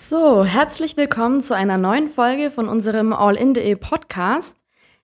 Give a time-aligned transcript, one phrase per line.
[0.00, 4.56] So, herzlich willkommen zu einer neuen Folge von unserem All-In.de Podcast.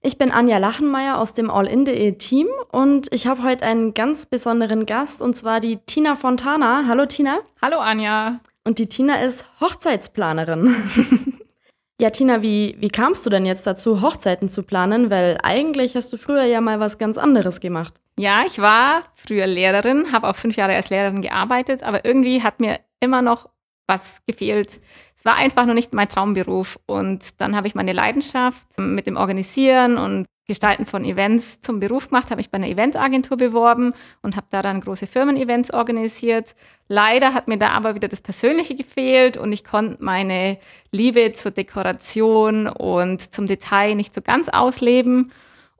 [0.02, 4.86] Ich bin Anja Lachenmeier aus dem All-In.de Team und ich habe heute einen ganz besonderen
[4.86, 6.84] Gast und zwar die Tina Fontana.
[6.86, 7.40] Hallo Tina.
[7.60, 8.38] Hallo Anja.
[8.62, 10.76] Und die Tina ist Hochzeitsplanerin.
[12.00, 15.10] ja, Tina, wie, wie kamst du denn jetzt dazu, Hochzeiten zu planen?
[15.10, 17.94] Weil eigentlich hast du früher ja mal was ganz anderes gemacht.
[18.16, 22.60] Ja, ich war früher Lehrerin, habe auch fünf Jahre als Lehrerin gearbeitet, aber irgendwie hat
[22.60, 23.48] mir immer noch
[23.86, 24.80] was gefehlt.
[25.16, 26.78] Es war einfach nur nicht mein Traumberuf.
[26.86, 32.08] Und dann habe ich meine Leidenschaft mit dem Organisieren und Gestalten von Events zum Beruf
[32.08, 36.54] gemacht, habe mich bei einer Eventagentur beworben und habe da dann große Firmen-Events organisiert.
[36.86, 40.58] Leider hat mir da aber wieder das Persönliche gefehlt und ich konnte meine
[40.92, 45.32] Liebe zur Dekoration und zum Detail nicht so ganz ausleben.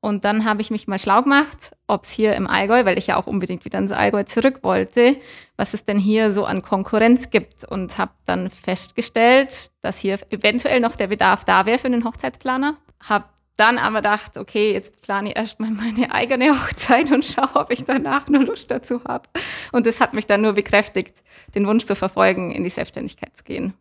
[0.05, 3.07] Und dann habe ich mich mal schlau gemacht, ob es hier im Allgäu, weil ich
[3.07, 5.17] ja auch unbedingt wieder ins Allgäu zurück wollte,
[5.57, 7.65] was es denn hier so an Konkurrenz gibt.
[7.65, 12.77] Und habe dann festgestellt, dass hier eventuell noch der Bedarf da wäre für einen Hochzeitsplaner.
[13.01, 13.25] Habe
[13.57, 17.85] dann aber gedacht, okay, jetzt plane ich erstmal meine eigene Hochzeit und schaue, ob ich
[17.85, 19.27] danach nur Lust dazu habe.
[19.73, 21.17] Und das hat mich dann nur bekräftigt,
[21.55, 23.73] den Wunsch zu verfolgen, in die Selbstständigkeit zu gehen.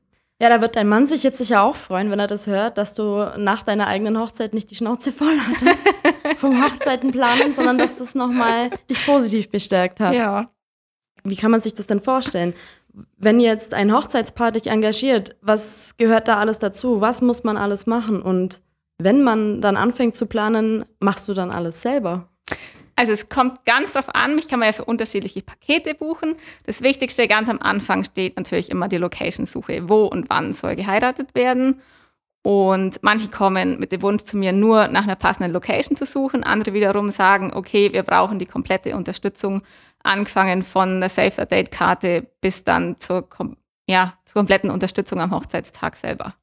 [0.44, 2.94] Ja, da wird dein Mann sich jetzt sicher auch freuen, wenn er das hört, dass
[2.94, 5.88] du nach deiner eigenen Hochzeit nicht die Schnauze voll hattest
[6.38, 10.16] vom Hochzeitenplanen, sondern dass das nochmal dich positiv bestärkt hat.
[10.16, 10.50] Ja.
[11.24, 12.54] Wie kann man sich das denn vorstellen?
[13.16, 17.00] Wenn jetzt ein Hochzeitspaar dich engagiert, was gehört da alles dazu?
[17.00, 18.22] Was muss man alles machen?
[18.22, 18.62] Und
[18.98, 22.28] wenn man dann anfängt zu planen, machst du dann alles selber?
[22.96, 26.36] Also es kommt ganz drauf an, mich kann man ja für unterschiedliche Pakete buchen.
[26.66, 29.90] Das Wichtigste ganz am Anfang steht natürlich immer die Location-Suche.
[29.90, 31.82] Wo und wann soll geheiratet werden?
[32.44, 36.44] Und manche kommen mit dem Wunsch zu mir, nur nach einer passenden Location zu suchen.
[36.44, 39.64] Andere wiederum sagen, okay, wir brauchen die komplette Unterstützung,
[40.04, 43.30] angefangen von der Safe-Date-Karte bis dann zur,
[43.88, 46.36] ja, zur kompletten Unterstützung am Hochzeitstag selber.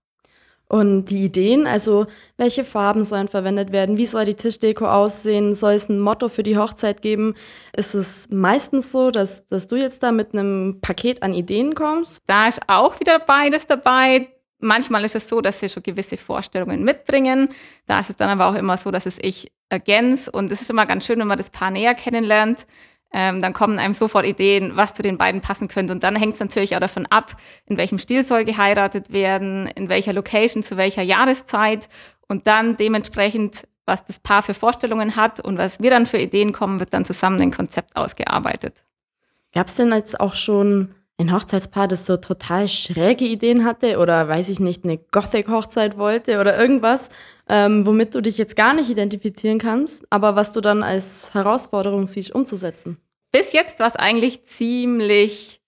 [0.70, 5.72] Und die Ideen, also welche Farben sollen verwendet werden, wie soll die Tischdeko aussehen, soll
[5.72, 7.34] es ein Motto für die Hochzeit geben?
[7.76, 12.22] Ist es meistens so, dass, dass du jetzt da mit einem Paket an Ideen kommst?
[12.28, 14.28] Da ist auch wieder beides dabei.
[14.60, 17.48] Manchmal ist es so, dass sie schon gewisse Vorstellungen mitbringen.
[17.86, 20.30] Da ist es dann aber auch immer so, dass es ich ergänze.
[20.30, 22.64] Und es ist immer ganz schön, wenn man das Paar näher kennenlernt
[23.12, 25.92] ähm, dann kommen einem sofort Ideen, was zu den beiden passen könnte.
[25.92, 29.88] Und dann hängt es natürlich auch davon ab, in welchem Stil soll geheiratet werden, in
[29.88, 31.88] welcher Location, zu welcher Jahreszeit.
[32.28, 36.52] Und dann dementsprechend, was das Paar für Vorstellungen hat und was wir dann für Ideen
[36.52, 38.84] kommen, wird dann zusammen ein Konzept ausgearbeitet.
[39.52, 44.28] Gab es denn jetzt auch schon ein Hochzeitspaar, das so total schräge Ideen hatte oder
[44.28, 47.10] weiß ich nicht, eine Gothic-Hochzeit wollte oder irgendwas,
[47.48, 52.06] ähm, womit du dich jetzt gar nicht identifizieren kannst, aber was du dann als Herausforderung
[52.06, 52.98] siehst, umzusetzen?
[53.32, 55.60] Bis jetzt war es eigentlich ziemlich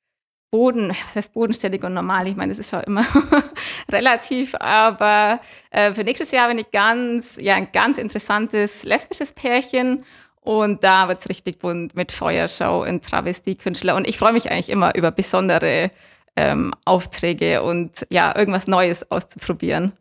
[0.51, 2.29] boden, was heißt bodenständig und normal?
[2.29, 3.07] Ich meine, das ist schon immer
[3.91, 10.05] relativ, aber äh, für nächstes Jahr bin ich ganz, ja, ein ganz interessantes lesbisches Pärchen
[10.43, 13.95] und da wird es richtig bunt mit Feuershow und Travestiekünstler.
[13.95, 15.91] Und ich freue mich eigentlich immer über besondere
[16.37, 19.93] ähm, Aufträge und ja, irgendwas Neues auszuprobieren.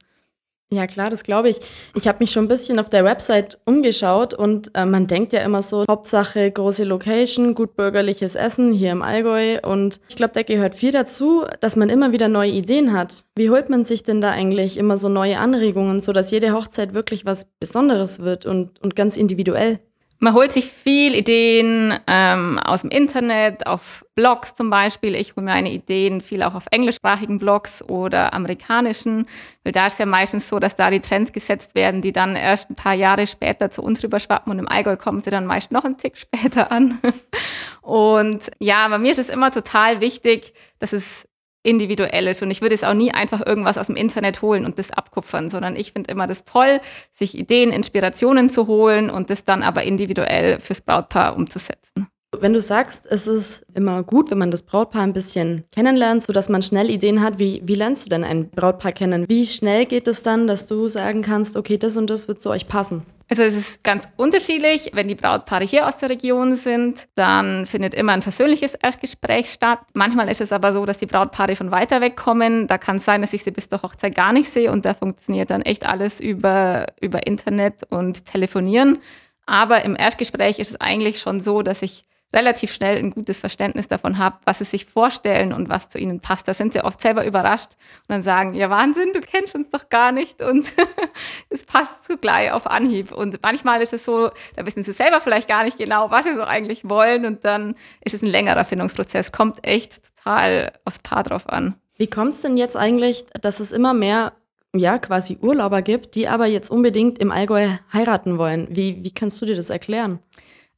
[0.73, 1.59] Ja, klar, das glaube ich.
[1.95, 5.41] Ich habe mich schon ein bisschen auf der Website umgeschaut und äh, man denkt ja
[5.41, 9.59] immer so, Hauptsache große Location, gut bürgerliches Essen hier im Allgäu.
[9.61, 13.25] Und ich glaube, da gehört viel dazu, dass man immer wieder neue Ideen hat.
[13.35, 17.25] Wie holt man sich denn da eigentlich immer so neue Anregungen, sodass jede Hochzeit wirklich
[17.25, 19.81] was Besonderes wird und, und ganz individuell?
[20.23, 25.15] Man holt sich viel Ideen ähm, aus dem Internet, auf Blogs zum Beispiel.
[25.15, 29.25] Ich hole mir meine Ideen viel auch auf englischsprachigen Blogs oder amerikanischen,
[29.63, 32.69] weil da ist ja meistens so, dass da die Trends gesetzt werden, die dann erst
[32.69, 35.85] ein paar Jahre später zu uns rüberschwappen und im Allgäu kommen sie dann meist noch
[35.85, 36.99] einen Tick später an.
[37.81, 41.27] Und ja, bei mir ist es immer total wichtig, dass es
[41.63, 42.41] individuell ist.
[42.41, 45.49] Und ich würde es auch nie einfach irgendwas aus dem Internet holen und das abkupfern,
[45.49, 46.79] sondern ich finde immer das toll,
[47.11, 52.07] sich Ideen, Inspirationen zu holen und das dann aber individuell fürs Brautpaar umzusetzen.
[52.39, 56.47] Wenn du sagst, es ist immer gut, wenn man das Brautpaar ein bisschen kennenlernt, sodass
[56.47, 59.25] man schnell Ideen hat, wie, wie lernst du denn ein Brautpaar kennen?
[59.27, 62.49] Wie schnell geht es dann, dass du sagen kannst, okay, das und das wird zu
[62.49, 63.05] euch passen?
[63.31, 64.91] Also es ist ganz unterschiedlich.
[64.91, 69.79] Wenn die Brautpaare hier aus der Region sind, dann findet immer ein persönliches Erstgespräch statt.
[69.93, 72.67] Manchmal ist es aber so, dass die Brautpaare von weiter weg kommen.
[72.67, 74.93] Da kann es sein, dass ich sie bis zur Hochzeit gar nicht sehe und da
[74.93, 78.97] funktioniert dann echt alles über, über Internet und Telefonieren.
[79.45, 83.87] Aber im Erstgespräch ist es eigentlich schon so, dass ich relativ schnell ein gutes Verständnis
[83.87, 86.47] davon habe, was sie sich vorstellen und was zu ihnen passt.
[86.47, 87.71] Da sind sie oft selber überrascht
[88.07, 90.73] und dann sagen, ja Wahnsinn, du kennst uns doch gar nicht und
[91.49, 93.11] es passt zugleich auf Anhieb.
[93.11, 96.33] Und manchmal ist es so, da wissen sie selber vielleicht gar nicht genau, was sie
[96.33, 99.31] so eigentlich wollen und dann ist es ein längerer Findungsprozess.
[99.31, 101.75] Kommt echt total aufs Paar drauf an.
[101.97, 104.33] Wie kommt es denn jetzt eigentlich, dass es immer mehr
[104.73, 108.67] ja, quasi Urlauber gibt, die aber jetzt unbedingt im Allgäu heiraten wollen?
[108.71, 110.19] Wie, wie kannst du dir das erklären?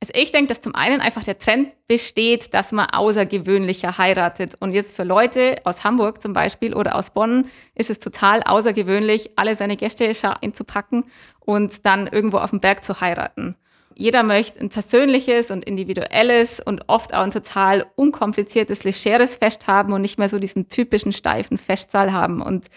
[0.03, 4.53] Also ich denke, dass zum einen einfach der Trend besteht, dass man außergewöhnlicher heiratet.
[4.59, 9.31] Und jetzt für Leute aus Hamburg zum Beispiel oder aus Bonn ist es total außergewöhnlich,
[9.37, 10.11] alle seine Gäste
[10.41, 11.05] einzupacken
[11.39, 13.55] und dann irgendwo auf dem Berg zu heiraten.
[13.95, 19.93] Jeder möchte ein persönliches und individuelles und oft auch ein total unkompliziertes, legeres Fest haben
[19.93, 22.41] und nicht mehr so diesen typischen steifen Festsaal haben.
[22.41, 22.67] Und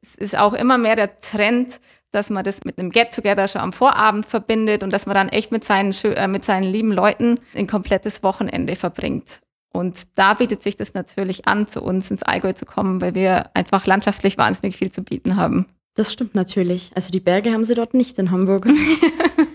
[0.00, 1.80] es ist auch immer mehr der Trend,
[2.10, 5.52] dass man das mit einem Get-Together schon am Vorabend verbindet und dass man dann echt
[5.52, 9.40] mit seinen, äh, mit seinen lieben Leuten ein komplettes Wochenende verbringt.
[9.72, 13.54] Und da bietet sich das natürlich an, zu uns ins Allgäu zu kommen, weil wir
[13.54, 15.66] einfach landschaftlich wahnsinnig viel zu bieten haben.
[15.94, 16.90] Das stimmt natürlich.
[16.94, 18.66] Also die Berge haben sie dort nicht in Hamburg.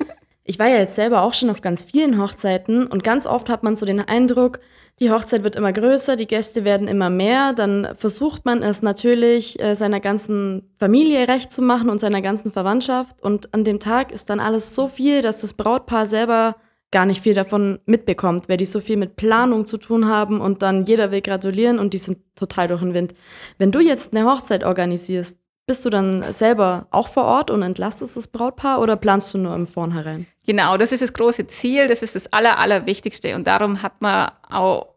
[0.45, 3.63] Ich war ja jetzt selber auch schon auf ganz vielen Hochzeiten und ganz oft hat
[3.63, 4.59] man so den Eindruck,
[4.99, 9.59] die Hochzeit wird immer größer, die Gäste werden immer mehr, dann versucht man es natürlich
[9.61, 14.11] äh, seiner ganzen Familie recht zu machen und seiner ganzen Verwandtschaft und an dem Tag
[14.11, 16.57] ist dann alles so viel, dass das Brautpaar selber
[16.91, 20.61] gar nicht viel davon mitbekommt, weil die so viel mit Planung zu tun haben und
[20.61, 23.15] dann jeder will gratulieren und die sind total durch den Wind.
[23.57, 28.17] Wenn du jetzt eine Hochzeit organisierst, bist du dann selber auch vor Ort und entlastest
[28.17, 30.27] das Brautpaar oder planst du nur im Vornherein?
[30.45, 33.35] Genau, das ist das große Ziel, das ist das Aller, Allerwichtigste.
[33.35, 34.93] Und darum hat man auch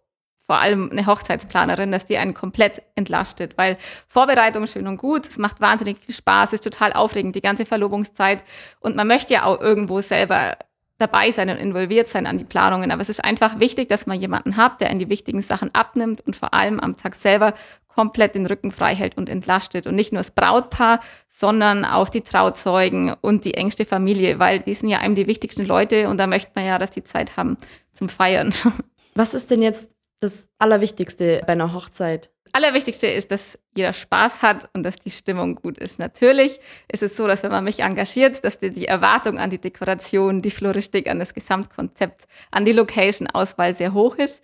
[0.46, 3.76] vor allem eine Hochzeitsplanerin, dass die einen komplett entlastet, weil
[4.06, 8.44] Vorbereitung schön und gut, es macht wahnsinnig viel Spaß, ist total aufregend, die ganze Verlobungszeit.
[8.80, 10.56] Und man möchte ja auch irgendwo selber
[10.98, 12.90] dabei sein und involviert sein an die Planungen.
[12.90, 16.22] Aber es ist einfach wichtig, dass man jemanden hat, der in die wichtigen Sachen abnimmt
[16.22, 17.54] und vor allem am Tag selber
[17.96, 19.86] komplett den Rücken frei hält und entlastet.
[19.86, 21.00] Und nicht nur das Brautpaar,
[21.30, 25.64] sondern auch die Trauzeugen und die engste Familie, weil die sind ja einem die wichtigsten
[25.64, 27.56] Leute und da möchte man ja, dass die Zeit haben
[27.92, 28.52] zum Feiern.
[29.14, 29.90] Was ist denn jetzt
[30.20, 32.30] das Allerwichtigste bei einer Hochzeit?
[32.52, 35.98] Allerwichtigste ist, dass jeder Spaß hat und dass die Stimmung gut ist.
[35.98, 36.58] Natürlich
[36.90, 40.42] ist es so, dass wenn man mich engagiert, dass die, die Erwartung an die Dekoration,
[40.42, 44.42] die Floristik, an das Gesamtkonzept, an die Location-Auswahl sehr hoch ist.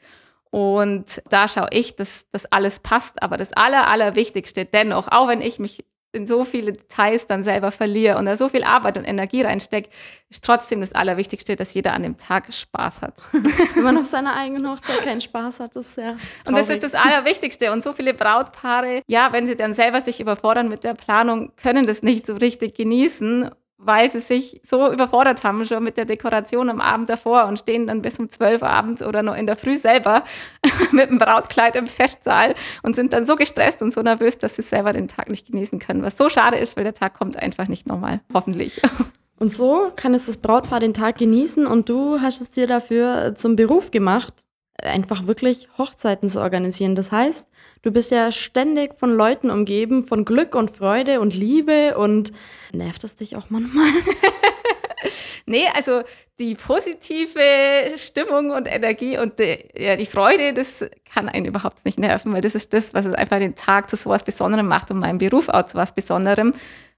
[0.53, 3.23] Und da schaue ich, dass das alles passt.
[3.23, 5.83] Aber das Aller, Allerwichtigste dennoch, auch wenn ich mich
[6.13, 9.89] in so viele Details dann selber verliere und da so viel Arbeit und Energie reinstecke,
[10.29, 13.15] ist trotzdem das Allerwichtigste, dass jeder an dem Tag Spaß hat.
[13.75, 16.17] Wenn man auf seiner eigenen Hochzeit keinen Spaß hat, ist ja.
[16.47, 17.73] Und das ist das Allerwichtigste.
[17.73, 21.87] Und so viele Brautpaare, ja, wenn sie dann selber sich überfordern mit der Planung, können
[21.87, 23.51] das nicht so richtig genießen
[23.84, 27.87] weil sie sich so überfordert haben schon mit der Dekoration am Abend davor und stehen
[27.87, 30.25] dann bis um zwölf abends oder noch in der Früh selber
[30.93, 34.62] mit dem Brautkleid im Festsaal und sind dann so gestresst und so nervös, dass sie
[34.62, 37.69] selber den Tag nicht genießen können, was so schade ist, weil der Tag kommt einfach
[37.69, 38.81] nicht nochmal, hoffentlich.
[39.38, 43.34] Und so kann es das Brautpaar den Tag genießen und du hast es dir dafür
[43.34, 44.32] zum Beruf gemacht,
[44.82, 46.94] einfach wirklich Hochzeiten zu organisieren.
[46.94, 47.49] Das heißt,
[47.82, 52.32] du bist ja ständig von Leuten umgeben, von Glück und Freude und Liebe und
[52.73, 53.87] nervt es dich auch manchmal?
[55.46, 56.02] nee, also
[56.38, 61.99] die positive Stimmung und Energie und die, ja, die Freude, das kann einen überhaupt nicht
[61.99, 64.90] nerven, weil das ist das, was es einfach den Tag zu so was Besonderem macht
[64.90, 66.55] und meinen Beruf auch zu was Besonderem.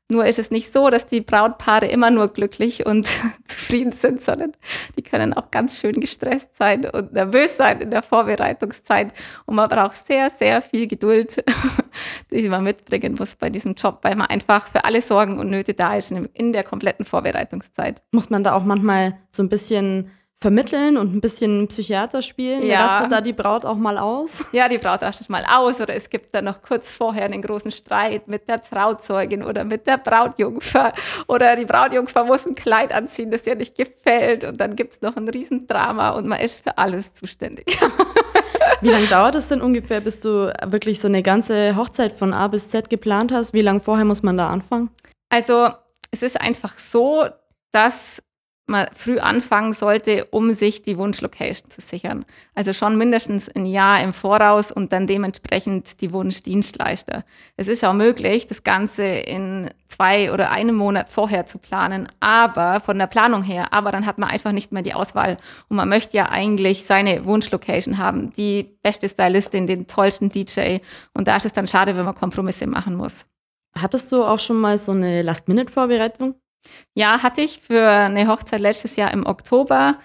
[0.08, 3.08] Nur ist es nicht so, dass die Brautpaare immer nur glücklich und
[3.64, 4.52] zufrieden sind, sondern
[4.96, 9.12] die können auch ganz schön gestresst sein und nervös sein in der Vorbereitungszeit.
[9.46, 11.43] Und man braucht sehr, sehr viel Geduld,
[12.31, 15.74] die man mitbringen muss bei diesem Job, weil man einfach für alle Sorgen und Nöte
[15.74, 18.03] da ist in der kompletten Vorbereitungszeit.
[18.12, 20.10] Muss man da auch manchmal so ein bisschen
[20.41, 22.67] vermitteln und ein bisschen Psychiater spielen?
[22.67, 22.86] Ja.
[22.86, 24.44] Rastet da die Braut auch mal aus?
[24.53, 27.70] Ja, die Braut rastet mal aus oder es gibt dann noch kurz vorher einen großen
[27.70, 30.91] Streit mit der Trauzeugin oder mit der Brautjungfer
[31.29, 35.00] oder die Brautjungfer muss ein Kleid anziehen, das ihr nicht gefällt und dann gibt es
[35.00, 37.79] noch ein Riesendrama und man ist für alles zuständig.
[38.81, 42.48] Wie lange dauert es denn ungefähr, bis du wirklich so eine ganze Hochzeit von A
[42.48, 43.55] bis Z geplant hast?
[43.55, 44.91] Wie lange vorher muss man da anfangen?
[45.31, 45.70] Also
[46.10, 47.26] es ist einfach so,
[47.72, 48.22] dass
[48.67, 52.25] man früh anfangen sollte, um sich die Wunschlocation zu sichern.
[52.55, 57.25] Also schon mindestens ein Jahr im Voraus und dann dementsprechend die Wunschdienstleister.
[57.56, 62.81] Es ist auch möglich, das Ganze in zwei oder einem Monat vorher zu planen, aber
[62.81, 65.37] von der Planung her, aber dann hat man einfach nicht mehr die Auswahl
[65.69, 70.79] und man möchte ja eigentlich seine Wunschlocation haben, die beste Stylistin, den tollsten DJ
[71.13, 73.27] und da ist es dann schade, wenn man Kompromisse machen muss.
[73.77, 76.35] Hattest du auch schon mal so eine Last-Minute-Vorbereitung?
[76.94, 79.99] Ja, hatte ich für eine Hochzeit letztes Jahr im Oktober.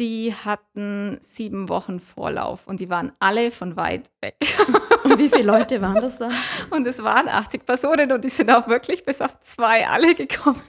[0.00, 4.36] Die hatten sieben Wochen Vorlauf und die waren alle von weit weg.
[5.04, 6.28] Und wie viele Leute waren das da?
[6.70, 10.60] Und es waren 80 Personen und die sind auch wirklich bis auf zwei alle gekommen.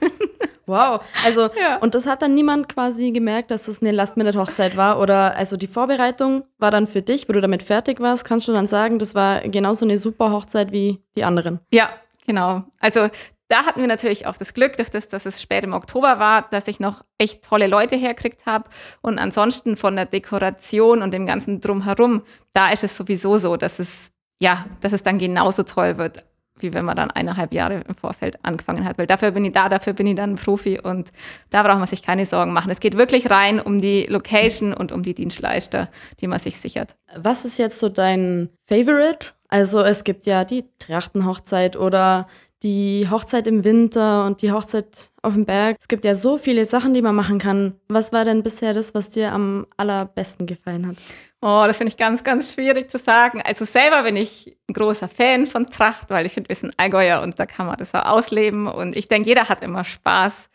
[0.70, 1.78] Wow, also ja.
[1.78, 5.66] und das hat dann niemand quasi gemerkt, dass das eine Last-Minute-Hochzeit war oder also die
[5.66, 9.16] Vorbereitung war dann für dich, wo du damit fertig warst, kannst du dann sagen, das
[9.16, 11.58] war genauso eine super Hochzeit wie die anderen?
[11.72, 11.90] Ja,
[12.24, 12.62] genau.
[12.78, 13.08] Also
[13.50, 16.48] da hatten wir natürlich auch das Glück, durch das, dass es spät im Oktober war,
[16.50, 18.70] dass ich noch echt tolle Leute herkriegt habe.
[19.02, 23.80] Und ansonsten von der Dekoration und dem ganzen Drumherum, da ist es sowieso so, dass
[23.80, 26.24] es, ja, dass es dann genauso toll wird
[26.62, 28.98] wie wenn man dann eineinhalb Jahre im Vorfeld angefangen hat.
[28.98, 31.10] Weil dafür bin ich da, dafür bin ich dann Profi und
[31.50, 32.70] da braucht man sich keine Sorgen machen.
[32.70, 35.88] Es geht wirklich rein um die Location und um die Dienstleister,
[36.20, 36.96] die man sich sichert.
[37.16, 39.32] Was ist jetzt so dein Favorite?
[39.48, 42.28] Also es gibt ja die Trachtenhochzeit oder
[42.62, 45.76] die Hochzeit im Winter und die Hochzeit auf dem Berg.
[45.80, 47.74] Es gibt ja so viele Sachen, die man machen kann.
[47.88, 50.96] Was war denn bisher das, was dir am allerbesten gefallen hat?
[51.42, 53.40] Oh, das finde ich ganz, ganz schwierig zu sagen.
[53.42, 57.22] Also selber bin ich ein großer Fan von Tracht, weil ich finde, wir sind Allgäuer
[57.22, 58.66] und da kann man das auch ausleben.
[58.66, 60.50] Und ich denke, jeder hat immer Spaß,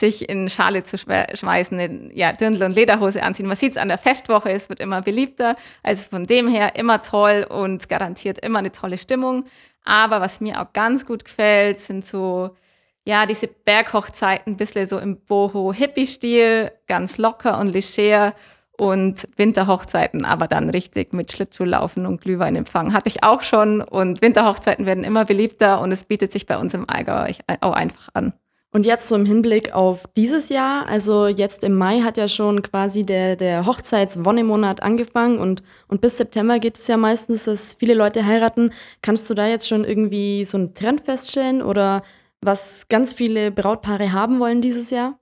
[0.00, 3.46] sich in Schale zu schmeißen, in ja, Dirndl und Lederhose anziehen.
[3.46, 5.56] Man sieht es an der Festwoche, es wird immer beliebter.
[5.82, 9.44] Also von dem her immer toll und garantiert immer eine tolle Stimmung.
[9.84, 12.56] Aber was mir auch ganz gut gefällt, sind so,
[13.04, 18.34] ja, diese Berghochzeiten, ein bisschen so im Boho-Hippie-Stil, ganz locker und leger.
[18.78, 23.82] Und Winterhochzeiten, aber dann richtig mit Schlittschuhlaufen und Glühweinempfang hatte ich auch schon.
[23.82, 28.08] Und Winterhochzeiten werden immer beliebter und es bietet sich bei uns im Allgäu auch einfach
[28.14, 28.32] an.
[28.72, 32.62] Und jetzt so im Hinblick auf dieses Jahr, also jetzt im Mai hat ja schon
[32.62, 37.94] quasi der, der Hochzeitswonnemonat angefangen und, und bis September geht es ja meistens, dass viele
[37.94, 38.72] Leute heiraten.
[39.02, 42.04] Kannst du da jetzt schon irgendwie so einen Trend feststellen oder
[42.40, 45.18] was ganz viele Brautpaare haben wollen dieses Jahr?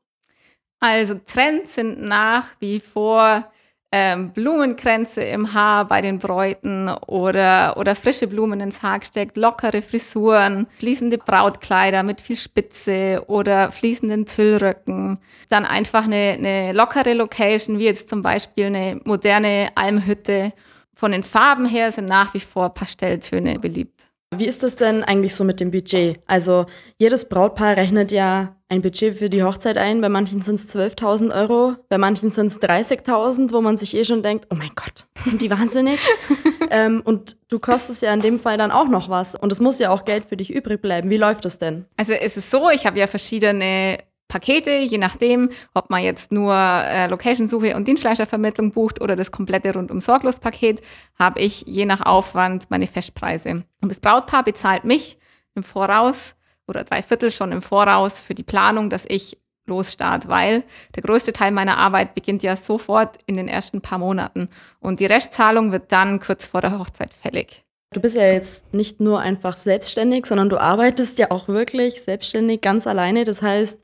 [0.81, 3.50] Also Trends sind nach wie vor
[3.90, 9.80] ähm, Blumenkränze im Haar bei den Bräuten oder, oder frische Blumen ins Haar gesteckt, lockere
[9.80, 15.18] Frisuren, fließende Brautkleider mit viel Spitze oder fließenden Tüllröcken.
[15.49, 20.52] Dann einfach eine, eine lockere Location, wie jetzt zum Beispiel eine moderne Almhütte.
[20.95, 24.08] Von den Farben her sind nach wie vor Pastelltöne beliebt.
[24.37, 26.20] Wie ist das denn eigentlich so mit dem Budget?
[26.26, 26.66] Also
[26.99, 30.00] jedes Brautpaar rechnet ja ein Budget für die Hochzeit ein.
[30.02, 34.04] Bei manchen sind es 12.000 Euro, bei manchen sind es 30.000, wo man sich eh
[34.04, 35.99] schon denkt, oh mein Gott, sind die wahnsinnig?
[36.70, 39.35] ähm, und du kostest ja in dem Fall dann auch noch was.
[39.35, 41.08] Und es muss ja auch Geld für dich übrig bleiben.
[41.08, 41.87] Wie läuft das denn?
[41.97, 46.54] Also es ist so, ich habe ja verschiedene Pakete, je nachdem, ob man jetzt nur
[46.54, 50.82] äh, Location-Suche und Dienstleistervermittlung bucht oder das komplette Rundum-Sorglos-Paket,
[51.18, 53.64] habe ich je nach Aufwand meine Festpreise.
[53.80, 55.18] Und das Brautpaar bezahlt mich
[55.54, 56.35] im Voraus
[56.66, 61.32] oder drei Viertel schon im Voraus für die Planung, dass ich losstart, weil der größte
[61.32, 64.49] Teil meiner Arbeit beginnt ja sofort in den ersten paar Monaten
[64.80, 67.64] und die Restzahlung wird dann kurz vor der Hochzeit fällig.
[67.92, 72.61] Du bist ja jetzt nicht nur einfach selbstständig, sondern du arbeitest ja auch wirklich selbstständig
[72.61, 73.25] ganz alleine.
[73.25, 73.80] Das heißt,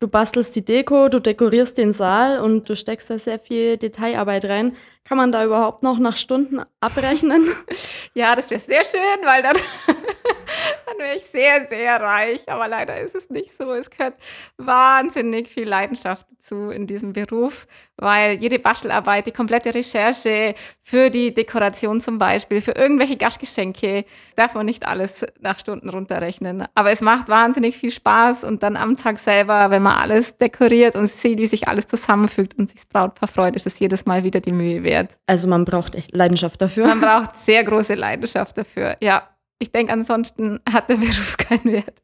[0.00, 4.44] Du bastelst die Deko, du dekorierst den Saal und du steckst da sehr viel Detailarbeit
[4.44, 4.76] rein.
[5.04, 7.48] Kann man da überhaupt noch nach Stunden abrechnen?
[8.14, 12.48] ja, das wäre sehr schön, weil dann, dann wäre ich sehr, sehr reich.
[12.48, 13.72] Aber leider ist es nicht so.
[13.72, 14.14] Es gehört
[14.58, 21.34] wahnsinnig viel Leidenschaft dazu in diesem Beruf, weil jede Bastelarbeit, die komplette Recherche für die
[21.34, 24.04] Dekoration zum Beispiel, für irgendwelche Gastgeschenke,
[24.36, 26.66] darf man nicht alles nach Stunden runterrechnen.
[26.74, 30.94] Aber es macht wahnsinnig viel Spaß und dann am Tag selber, wenn man alles dekoriert
[30.96, 34.24] und sieht, wie sich alles zusammenfügt und sich das Brautpaar freut, ist es jedes Mal
[34.24, 35.18] wieder die Mühe wert wert.
[35.26, 36.86] Also man braucht echt Leidenschaft dafür.
[36.86, 38.96] Man braucht sehr große Leidenschaft dafür.
[39.00, 39.28] Ja,
[39.58, 42.02] ich denke, ansonsten hat der Beruf keinen Wert.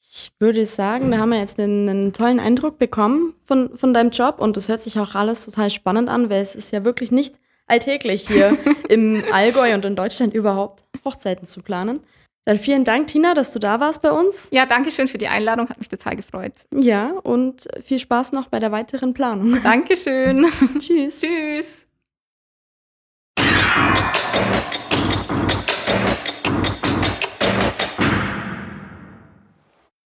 [0.00, 4.10] ich würde sagen, da haben wir jetzt einen, einen, tollen Eindruck bekommen von, von deinem
[4.10, 7.10] Job und das hört sich auch alles total spannend an, weil es ist ja wirklich
[7.10, 8.56] nicht alltäglich hier
[8.88, 12.00] im Allgäu und in Deutschland überhaupt Hochzeiten zu planen.
[12.46, 14.48] Dann vielen Dank, Tina, dass du da warst bei uns.
[14.50, 16.52] Ja, danke schön für die Einladung, hat mich total gefreut.
[16.70, 19.62] Ja, und viel Spaß noch bei der weiteren Planung.
[19.62, 20.46] Dankeschön.
[20.78, 21.20] Tschüss.
[21.20, 21.86] Tschüss.